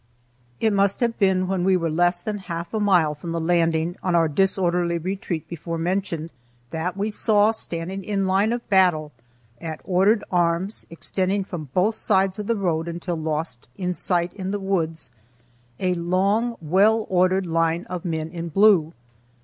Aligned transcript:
It 0.59 0.73
must 0.73 0.99
have 1.01 1.19
been 1.19 1.47
when 1.47 1.63
we 1.63 1.77
were 1.77 1.87
less 1.91 2.21
than 2.21 2.39
half 2.39 2.73
a 2.73 2.79
mile 2.79 3.13
from 3.13 3.33
the 3.33 3.39
landing 3.39 3.97
on 4.01 4.15
our 4.15 4.27
disorderly 4.27 4.97
retreat 4.97 5.47
before 5.47 5.77
mentioned, 5.77 6.31
that 6.71 6.97
we 6.97 7.11
saw 7.11 7.51
standing 7.51 8.03
in 8.03 8.25
line 8.25 8.51
of 8.51 8.67
battle, 8.67 9.11
at 9.61 9.79
ordered 9.83 10.23
arms, 10.31 10.87
extending 10.89 11.43
from 11.43 11.69
both 11.75 11.93
sides 11.93 12.39
of 12.39 12.47
the 12.47 12.55
road 12.57 12.87
until 12.87 13.15
lost 13.15 13.69
to 13.77 13.93
sight 13.93 14.33
in 14.33 14.49
the 14.49 14.59
woods, 14.59 15.11
a 15.79 15.93
long, 15.93 16.57
well 16.59 17.05
ordered 17.07 17.45
line 17.45 17.85
of 17.85 18.03
men 18.03 18.31
in 18.31 18.49
blue. 18.49 18.93